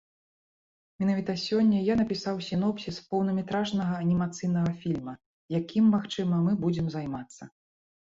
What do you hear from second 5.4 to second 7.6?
якім, магчыма, мы будзем займацца.